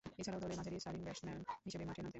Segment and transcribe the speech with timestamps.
[0.21, 2.09] এছাড়াও দলে মাঝারি সারির ব্যাটসম্যান হিসেবে মাঠে নামতেন।